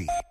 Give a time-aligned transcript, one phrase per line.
[0.00, 0.30] si.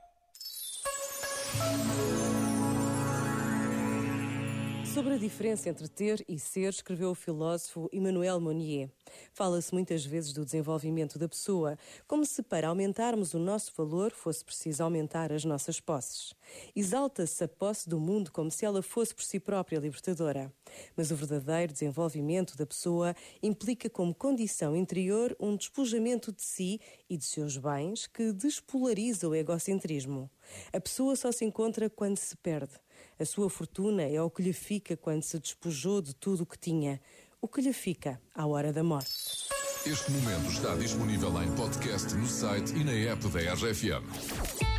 [5.00, 8.92] Sobre a diferença entre ter e ser, escreveu o filósofo Emmanuel Monnier.
[9.32, 14.44] Fala-se muitas vezes do desenvolvimento da pessoa, como se para aumentarmos o nosso valor fosse
[14.44, 16.34] preciso aumentar as nossas posses.
[16.76, 20.52] Exalta-se a posse do mundo como se ela fosse por si própria libertadora.
[20.98, 27.16] Mas o verdadeiro desenvolvimento da pessoa implica como condição interior um despojamento de si e
[27.16, 30.30] de seus bens que despolariza o egocentrismo.
[30.74, 32.74] A pessoa só se encontra quando se perde.
[33.20, 36.58] A sua fortuna é o que lhe fica quando se despojou de tudo o que
[36.58, 37.02] tinha,
[37.42, 39.50] o que lhe fica à hora da morte.
[39.86, 44.79] Este momento está disponível em podcast no site e na app da RFM.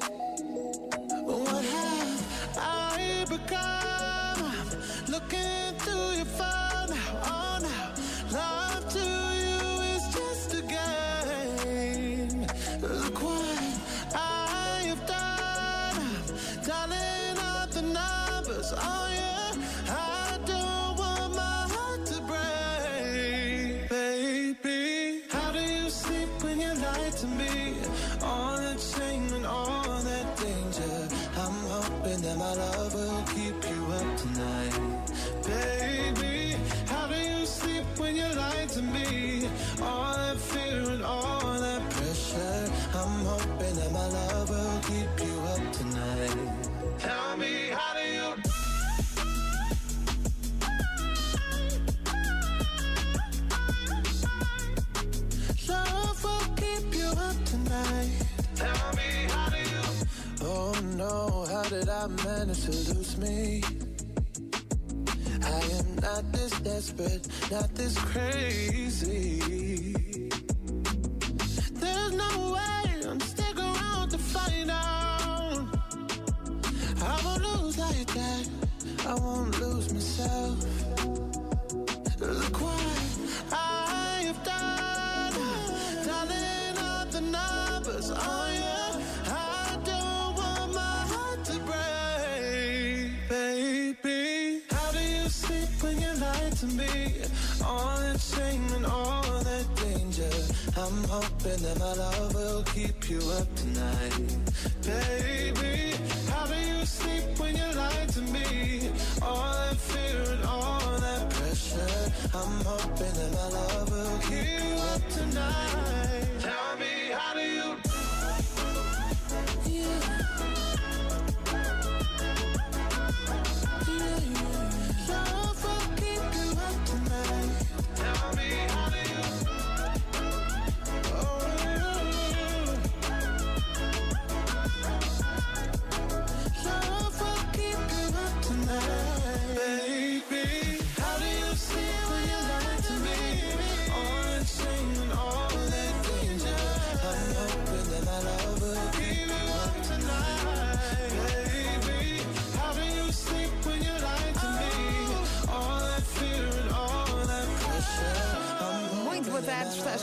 [32.37, 33.10] My love
[62.01, 63.61] I manage to lose me?
[65.43, 69.39] I am not this desperate, not this crazy.
[71.73, 75.67] There's no way I'm stick around to find out.
[77.03, 78.49] I won't lose like that.
[79.05, 80.57] I won't lose myself.
[82.19, 88.40] Look what I have done, dialing up the numbers oh.
[95.83, 96.11] On you.
[96.61, 97.21] to me.
[97.65, 100.29] All that shame and all that danger.
[100.77, 104.37] I'm hoping that my love will keep you up tonight.
[104.83, 105.20] Baby,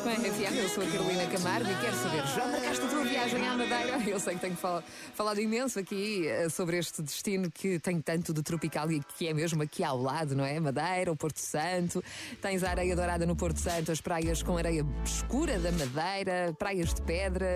[0.08, 3.54] RFM, eu sou a Carolina Camargo e quero saber, já marcaste a tua viagem à
[3.54, 3.98] Madeira?
[4.08, 4.82] Eu sei que tenho fal
[5.14, 9.34] falado imenso aqui uh, sobre este destino que tem tanto de tropical e que é
[9.34, 10.58] mesmo aqui ao lado, não é?
[10.58, 12.02] Madeira, o Porto Santo,
[12.40, 16.94] tens a areia dourada no Porto Santo, as praias com areia escura da Madeira, praias
[16.94, 17.46] de pedra,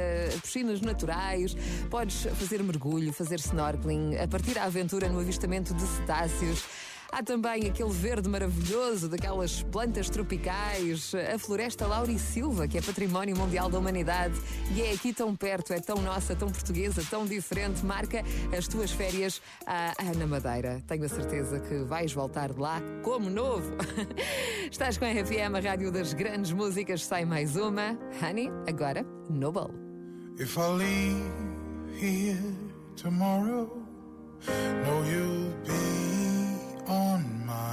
[0.42, 1.56] piscinas naturais,
[1.90, 6.62] podes fazer mergulho, fazer snorkeling, a partir à aventura no avistamento de cetáceos.
[7.14, 13.68] Há também aquele verde maravilhoso daquelas plantas tropicais, a floresta Laurisilva, que é património mundial
[13.68, 14.34] da humanidade
[14.74, 17.84] e é aqui tão perto, é tão nossa, tão portuguesa, tão diferente.
[17.84, 18.24] Marca
[18.56, 20.82] as tuas férias à Ana Madeira.
[20.88, 23.70] Tenho a certeza que vais voltar de lá como novo.
[24.72, 27.04] Estás com a RFM, a rádio das grandes músicas.
[27.04, 27.98] Sai mais uma.
[28.22, 29.68] Honey, agora Noble.
[30.38, 31.30] If I leave
[32.00, 32.54] here
[32.96, 33.70] tomorrow,
[34.48, 35.81] you'll be
[36.88, 37.71] on my